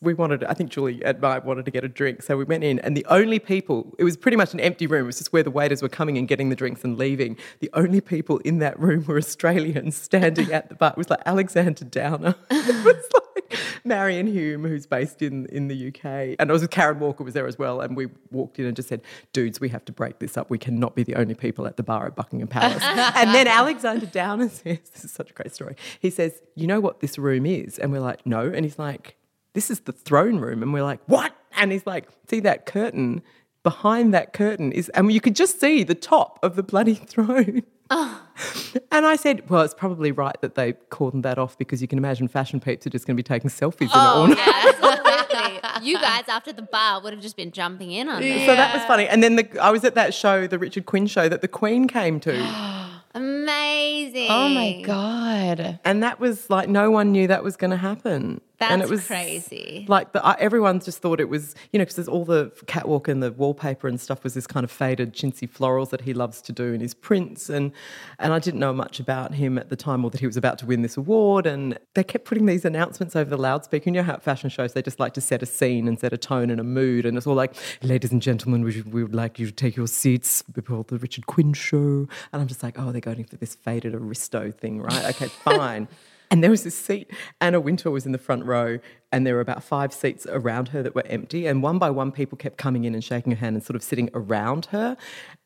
[0.01, 2.23] we wanted, I think Julie at night wanted to get a drink.
[2.23, 5.03] So we went in, and the only people, it was pretty much an empty room.
[5.03, 7.37] It was just where the waiters were coming and getting the drinks and leaving.
[7.59, 10.91] The only people in that room were Australians standing at the bar.
[10.91, 12.35] It was like Alexander Downer.
[12.49, 13.23] it was like
[13.83, 16.35] Marion Hume, who's based in, in the UK.
[16.39, 17.81] And it was Karen Walker was there as well.
[17.81, 19.01] And we walked in and just said,
[19.33, 20.49] dudes, we have to break this up.
[20.49, 22.83] We cannot be the only people at the bar at Buckingham Palace.
[22.83, 25.75] and then Alexander Downer says, this is such a great story.
[25.99, 27.77] He says, you know what this room is?
[27.79, 28.41] And we're like, no.
[28.41, 29.17] And he's like,
[29.53, 30.61] this is the throne room.
[30.61, 31.35] And we're like, what?
[31.57, 33.21] And he's like, see that curtain?
[33.63, 37.63] Behind that curtain is, and you could just see the top of the bloody throne.
[38.91, 41.97] And I said, well, it's probably right that they cordoned that off because you can
[41.97, 44.39] imagine fashion peeps are just going to be taking selfies in it all oh, night.
[44.47, 45.87] Absolutely.
[45.89, 48.45] you guys after the bar would have just been jumping in on this.
[48.45, 49.07] So that was funny.
[49.07, 51.87] And then the, I was at that show, the Richard Quinn show that the Queen
[51.87, 52.35] came to.
[53.13, 54.27] Amazing.
[54.29, 55.79] Oh my God.
[55.85, 58.41] and that was like, no one knew that was going to happen.
[58.59, 59.85] And That's it was crazy.
[59.87, 63.07] Like the, uh, everyone just thought it was, you know, because there's all the catwalk
[63.07, 66.41] and the wallpaper and stuff was this kind of faded chintzy florals that he loves
[66.43, 67.71] to do in his prints, and
[68.19, 70.57] and I didn't know much about him at the time or that he was about
[70.59, 73.89] to win this award, and they kept putting these announcements over the loudspeaker.
[73.89, 76.13] You know how at fashion shows they just like to set a scene and set
[76.13, 79.15] a tone and a mood, and it's all like, ladies and gentlemen, we, we would
[79.15, 82.79] like you to take your seats before the Richard Quinn show, and I'm just like,
[82.79, 85.05] oh, they're going for this faded aristo thing, right?
[85.05, 85.87] Okay, fine.
[86.35, 87.09] And there was this seat.
[87.39, 90.83] Anna Wintour was in the front row, and there were about five seats around her
[90.83, 91.47] that were empty.
[91.47, 93.81] And one by one, people kept coming in and shaking her hand and sort of
[93.81, 94.97] sitting around her.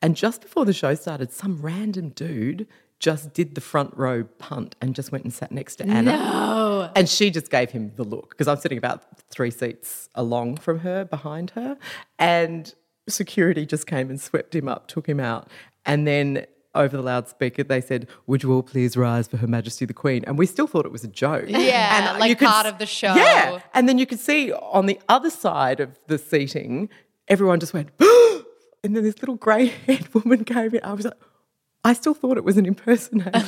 [0.02, 2.66] And just before the show started, some random dude
[2.98, 6.14] just did the front row punt and just went and sat next to Anna.
[6.14, 6.92] No.
[6.96, 10.80] And she just gave him the look because I'm sitting about three seats along from
[10.80, 11.78] her, behind her.
[12.18, 12.74] And
[13.08, 15.50] security just came and swept him up, took him out.
[15.86, 19.86] And then over the loudspeaker, they said, Would you all please rise for Her Majesty
[19.86, 20.24] the Queen?
[20.26, 21.46] And we still thought it was a joke.
[21.48, 23.14] Yeah, And like could part of the show.
[23.16, 23.60] Yeah.
[23.74, 26.90] And then you could see on the other side of the seating,
[27.28, 30.82] everyone just went, and then this little grey haired woman came in.
[30.84, 31.14] I was like,
[31.84, 33.32] I still thought it was an impersonation.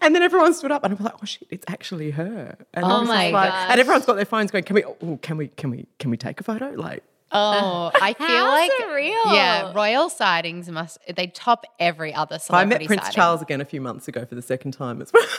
[0.00, 2.56] and then everyone stood up and I was like, oh shit, it's actually her.
[2.72, 3.66] And I Oh was my like- gosh.
[3.70, 6.16] And everyone's got their phones going, can we, oh, can we, can we, can we
[6.16, 6.70] take a photo?
[6.76, 9.34] Like, Oh, I feel How like surreal.
[9.34, 13.14] Yeah, royal sightings must they top every other I met Prince sighting.
[13.14, 15.26] Charles again a few months ago for the second time as well.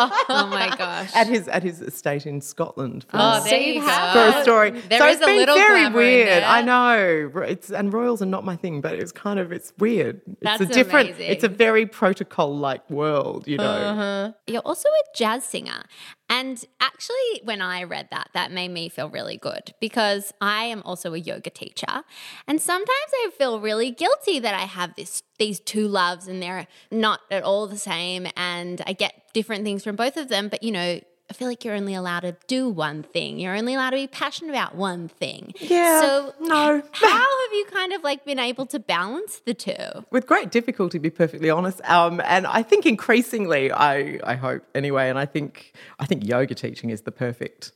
[0.00, 1.10] Oh my gosh.
[1.16, 4.12] at his at his estate in Scotland for, Oh, So there you you go.
[4.32, 4.70] for a story.
[4.70, 6.44] There so is it's a been little very weird.
[6.44, 7.32] I know.
[7.42, 10.20] It's and royals are not my thing, but it's kind of it's weird.
[10.26, 11.08] It's That's a different.
[11.10, 11.30] amazing.
[11.32, 13.64] It's a very protocol like world, you know.
[13.64, 14.32] Uh-huh.
[14.46, 15.82] You're also a jazz singer.
[16.28, 20.82] And actually, when I read that, that made me feel really good because I am
[20.82, 22.04] also a yoga teacher.
[22.46, 26.66] And sometimes I feel really guilty that I have this these two loves and they're
[26.90, 28.26] not at all the same.
[28.36, 30.48] And I get different things from both of them.
[30.48, 33.38] But you know, I feel like you're only allowed to do one thing.
[33.38, 35.52] You're only allowed to be passionate about one thing.
[35.60, 36.82] Yeah, So no.
[36.92, 40.06] how have you kind of like been able to balance the two?
[40.10, 41.82] With great difficulty, to be perfectly honest.
[41.84, 46.54] Um, and I think increasingly, I I hope anyway, and I think I think yoga
[46.54, 47.72] teaching is the perfect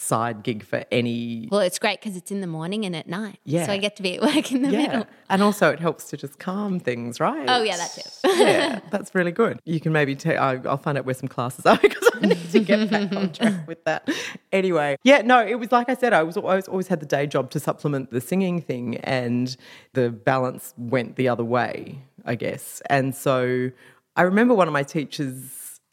[0.00, 3.38] side gig for any Well, it's great because it's in the morning and at night.
[3.44, 3.66] Yeah.
[3.66, 4.78] So I get to be at work in the Yeah.
[4.86, 5.06] middle.
[5.28, 7.44] And also, it helps to just calm things, right?
[7.46, 8.30] Oh, yeah, that too.
[8.42, 9.60] yeah, that's really good.
[9.66, 12.60] You can maybe take, I'll find out where some classes are because I need to
[12.60, 14.08] get back on track with that.
[14.52, 17.26] Anyway, yeah, no, it was like I said, I was always, always had the day
[17.26, 19.54] job to supplement the singing thing, and
[19.92, 22.80] the balance went the other way, I guess.
[22.88, 23.70] And so
[24.16, 25.34] I remember one of my teachers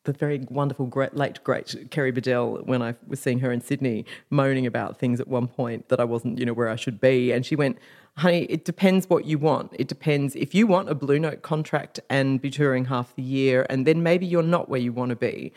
[0.08, 4.06] the very wonderful, great, late great Kerrie Biddell, when I was seeing her in Sydney,
[4.30, 7.32] moaning about things at one point that I wasn't, you know, where I should be.
[7.32, 7.78] And she went,
[8.18, 9.74] honey, it depends what you want.
[9.78, 10.36] It depends.
[10.36, 14.02] If you want a Blue Note contract and be touring half the year, and then
[14.02, 15.54] maybe you're not where you want to be.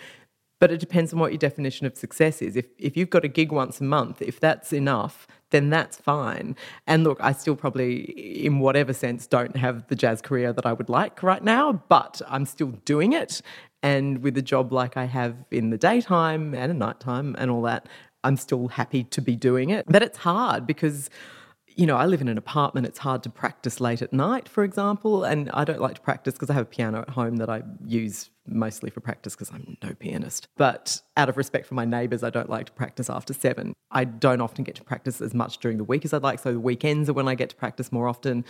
[0.58, 2.54] But it depends on what your definition of success is.
[2.54, 6.56] If, if you've got a gig once a month, if that's enough, then that's fine.
[6.86, 10.72] And look, I still probably, in whatever sense, don't have the jazz career that I
[10.72, 13.42] would like right now, but I'm still doing it.
[13.82, 17.62] And with a job like I have in the daytime and at nighttime and all
[17.62, 17.88] that,
[18.22, 19.86] I'm still happy to be doing it.
[19.88, 21.10] But it's hard because
[21.76, 22.86] you know, I live in an apartment.
[22.86, 25.24] It's hard to practice late at night, for example.
[25.24, 27.62] And I don't like to practice because I have a piano at home that I
[27.86, 30.48] use mostly for practice because I'm no pianist.
[30.56, 33.72] But out of respect for my neighbours, I don't like to practice after seven.
[33.90, 36.38] I don't often get to practice as much during the week as I'd like.
[36.38, 38.44] So the weekends are when I get to practice more often.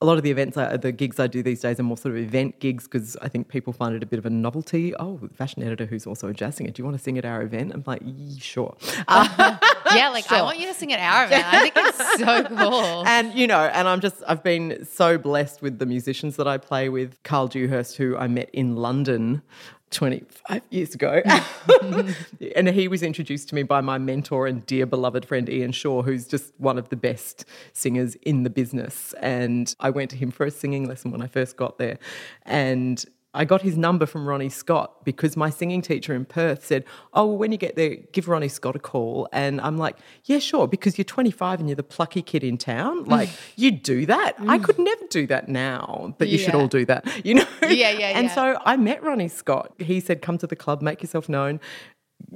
[0.00, 2.14] A lot of the events, I, the gigs I do these days are more sort
[2.14, 4.94] of event gigs because I think people find it a bit of a novelty.
[4.96, 6.70] Oh, fashion editor who's also a jazz singer.
[6.70, 7.72] Do you want to sing at our event?
[7.74, 8.76] I'm like, "Ye- sure.
[9.94, 11.44] Yeah, like I want you to sing at our event.
[11.46, 13.06] I think it's so cool.
[13.06, 16.58] And you know, and I'm just I've been so blessed with the musicians that I
[16.58, 17.22] play with.
[17.22, 19.42] Carl Dewhurst, who I met in London
[19.90, 21.22] 25 years ago.
[22.56, 26.02] and he was introduced to me by my mentor and dear beloved friend Ian Shaw,
[26.02, 29.14] who's just one of the best singers in the business.
[29.20, 31.98] And I went to him for a singing lesson when I first got there.
[32.42, 36.84] And I got his number from Ronnie Scott because my singing teacher in Perth said,
[37.12, 39.28] Oh, well, when you get there, give Ronnie Scott a call.
[39.32, 43.04] And I'm like, Yeah, sure, because you're 25 and you're the plucky kid in town.
[43.14, 44.34] Like, you do that.
[44.40, 44.64] I mm.
[44.64, 47.46] could never do that now, but you should all do that, you know?
[47.62, 48.18] Yeah, yeah, yeah.
[48.18, 48.34] And yeah.
[48.34, 49.72] so I met Ronnie Scott.
[49.78, 51.60] He said, Come to the club, make yourself known.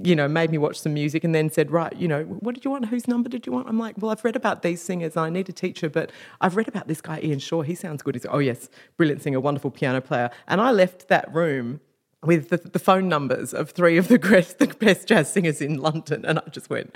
[0.01, 2.64] You know, made me watch some music and then said, Right, you know, what did
[2.64, 2.87] you want?
[2.87, 3.69] Whose number did you want?
[3.69, 6.69] I'm like, Well, I've read about these singers I need a teacher, but I've read
[6.69, 7.62] about this guy, Ian Shaw.
[7.62, 8.14] He sounds good.
[8.14, 10.31] He's, oh, yes, brilliant singer, wonderful piano player.
[10.47, 11.81] And I left that room
[12.25, 15.79] with the, the phone numbers of three of the best, the best jazz singers in
[15.79, 16.25] London.
[16.25, 16.95] And I just went,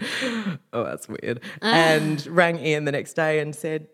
[0.72, 1.40] Oh, that's weird.
[1.60, 1.72] Ah.
[1.72, 3.88] And rang Ian the next day and said,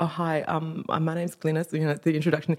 [0.00, 1.72] oh hi, um, uh, my name's Glynis.
[1.72, 2.56] You know, the introduction.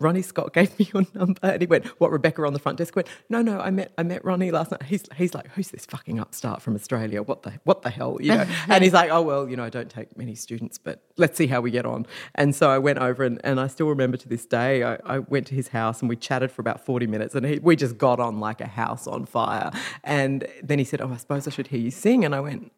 [0.00, 2.96] Ronnie Scott gave me your number, and he went, "What?" Rebecca on the front desk
[2.96, 5.86] went, "No, no, I met I met Ronnie last night." He's he's like, "Who's this
[5.86, 7.22] fucking upstart from Australia?
[7.22, 9.70] What the what the hell?" You know, and he's like, "Oh well, you know, I
[9.70, 12.98] don't take many students, but let's see how we get on." And so I went
[12.98, 16.00] over, and, and I still remember to this day, I, I went to his house
[16.00, 18.66] and we chatted for about forty minutes, and he, we just got on like a
[18.66, 19.70] house on fire.
[20.04, 22.72] And then he said, "Oh, I suppose I should hear you sing," and I went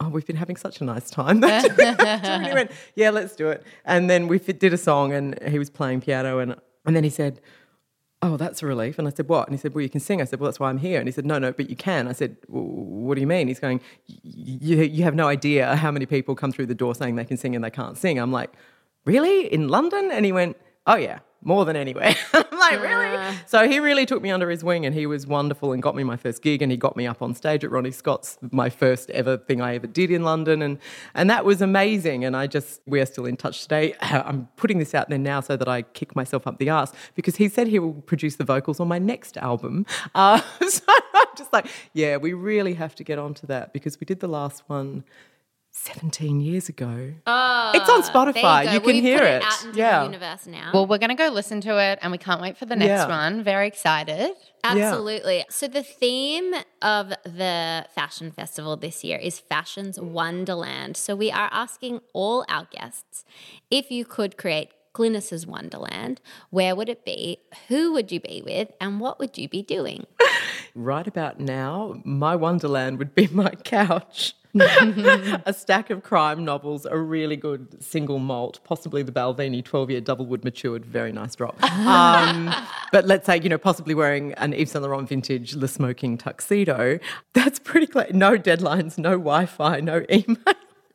[0.00, 1.36] oh, we've been having such a nice time.
[1.42, 3.62] he went, yeah, let's do it.
[3.84, 7.10] And then we did a song and he was playing piano and, and then he
[7.10, 7.40] said,
[8.22, 8.98] oh, that's a relief.
[8.98, 9.46] And I said, what?
[9.46, 10.20] And he said, well, you can sing.
[10.20, 10.98] I said, well, that's why I'm here.
[10.98, 12.08] And he said, no, no, but you can.
[12.08, 13.48] I said, well, what do you mean?
[13.48, 17.16] He's going, you, you have no idea how many people come through the door saying
[17.16, 18.18] they can sing and they can't sing.
[18.18, 18.52] I'm like,
[19.04, 19.52] really?
[19.52, 20.10] In London?
[20.10, 20.56] And he went,
[20.86, 21.20] oh, yeah.
[21.46, 22.12] More than anywhere.
[22.34, 23.36] I'm like, really?
[23.46, 26.02] So he really took me under his wing and he was wonderful and got me
[26.02, 29.10] my first gig and he got me up on stage at Ronnie Scott's, my first
[29.10, 30.60] ever thing I ever did in London.
[30.60, 30.78] And,
[31.14, 32.24] and that was amazing.
[32.24, 33.94] And I just, we are still in touch today.
[34.00, 37.36] I'm putting this out there now so that I kick myself up the arse because
[37.36, 39.86] he said he will produce the vocals on my next album.
[40.14, 44.04] Uh, so I'm just like, yeah, we really have to get onto that because we
[44.04, 45.04] did the last one
[45.78, 47.12] 17 years ago.
[47.26, 48.64] Oh, It's on Spotify.
[48.64, 48.72] go.
[48.72, 49.42] You can We've hear put it.
[49.42, 49.98] out into Yeah.
[50.00, 50.70] the universe now.
[50.72, 52.88] Well, we're going to go listen to it and we can't wait for the next
[52.88, 53.08] Yeah.
[53.08, 53.42] one.
[53.44, 54.32] Very excited.
[54.64, 55.44] Absolutely.
[55.50, 60.96] So the theme of the fashion festival this year is Fashion's Wonderland.
[60.96, 63.24] So we are asking all our guests
[63.70, 67.38] if you could create Glynis's Wonderland, where would it be?
[67.68, 68.72] Who would you be with?
[68.80, 70.06] And what would you be doing?
[70.74, 74.34] Right about now, my wonderland would be my couch.
[74.60, 80.00] A stack of crime novels, a really good single malt, possibly the Balvenie 12 year
[80.00, 81.56] double wood matured, very nice drop.
[81.86, 82.52] Um,
[82.92, 86.98] but let's say, you know, possibly wearing an Yves Saint Laurent vintage Le Smoking tuxedo.
[87.32, 88.06] That's pretty clear.
[88.12, 90.36] No deadlines, no Wi Fi, no email.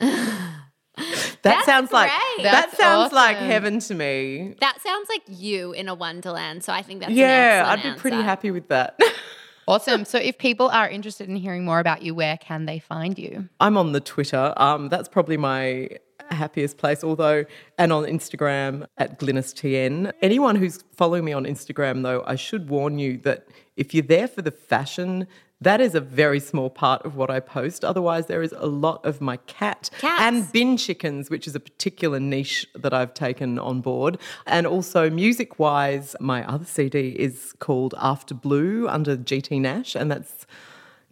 [0.00, 2.44] that That's sounds like great.
[2.44, 4.54] that That's sounds like heaven to me.
[4.60, 6.64] That sounds like you in a Wonderland.
[6.64, 8.98] So I think that's Yeah, I'd be pretty happy with that.
[9.72, 10.04] Awesome.
[10.04, 13.48] so if people are interested in hearing more about you, where can they find you?
[13.58, 14.52] I'm on the Twitter.
[14.58, 15.88] Um, that's probably my
[16.30, 17.46] happiest place, although,
[17.78, 20.12] and on Instagram at GlynisTN.
[20.20, 24.28] Anyone who's following me on Instagram, though, I should warn you that if you're there
[24.28, 25.26] for the fashion,
[25.62, 27.84] that is a very small part of what I post.
[27.84, 30.20] Otherwise, there is a lot of my cat Cats.
[30.20, 34.18] and bin chickens, which is a particular niche that I've taken on board.
[34.46, 40.10] And also, music wise, my other CD is called After Blue under GT Nash, and
[40.10, 40.46] that's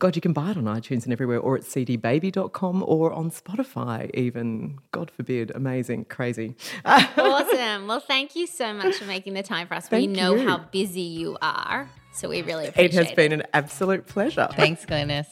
[0.00, 4.10] God, you can buy it on iTunes and everywhere, or at cdbaby.com or on Spotify,
[4.14, 4.78] even.
[4.92, 5.52] God forbid.
[5.54, 6.56] Amazing, crazy.
[6.86, 7.86] awesome.
[7.86, 9.90] Well, thank you so much for making the time for us.
[9.90, 10.48] we know you.
[10.48, 11.90] how busy you are.
[12.12, 14.48] So we really appreciate it It has been an absolute pleasure.
[14.56, 15.26] Thanks, Glynis.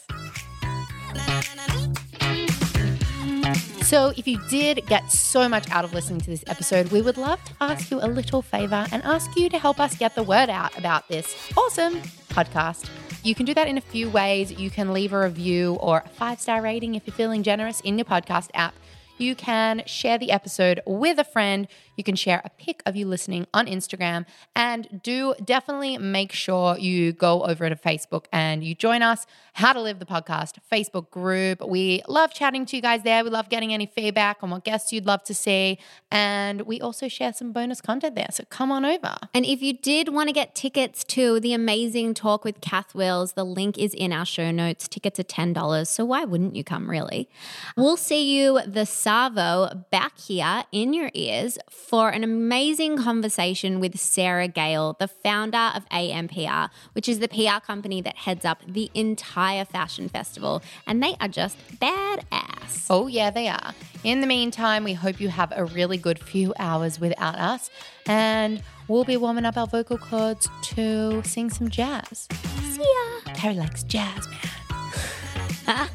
[3.83, 7.17] So, if you did get so much out of listening to this episode, we would
[7.17, 10.23] love to ask you a little favor and ask you to help us get the
[10.23, 11.95] word out about this awesome
[12.29, 12.87] podcast.
[13.25, 14.53] You can do that in a few ways.
[14.53, 17.97] You can leave a review or a five star rating if you're feeling generous in
[17.97, 18.75] your podcast app.
[19.17, 21.67] You can share the episode with a friend.
[21.99, 24.25] You can share a pic of you listening on Instagram.
[24.55, 29.73] And do definitely make sure you go over to Facebook and you join us, How
[29.73, 31.61] to Live the Podcast Facebook group.
[31.67, 33.25] We love chatting to you guys there.
[33.25, 35.81] We love getting any feedback on what guests you'd love to see.
[36.13, 38.29] And we also share some bonus content there.
[38.31, 39.17] So come on over.
[39.35, 43.33] And if you did want to get tickets to the amazing talk with Kath Wills,
[43.33, 44.87] the link is in our show notes.
[44.87, 45.89] Tickets are $10.
[45.89, 47.29] So why wouldn't you come, really?
[47.77, 53.99] We'll see you, the Savo, back here in your ears for an amazing conversation with
[53.99, 58.91] Sarah Gale, the founder of AMPR, which is the PR company that heads up the
[58.93, 60.63] entire fashion festival.
[60.87, 62.89] And they are just badass.
[62.91, 63.73] Oh, yeah, they are.
[64.05, 67.71] In the meantime, we hope you have a really good few hours without us.
[68.05, 72.29] And we'll be warming up our vocal cords to sing some jazz.
[72.65, 73.33] See ya.
[73.33, 75.89] Terry likes jazz, man.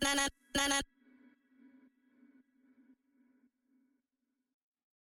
[0.00, 0.14] na
[0.68, 0.80] na